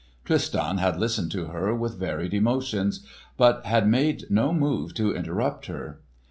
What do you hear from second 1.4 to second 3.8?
her with varied emotions, but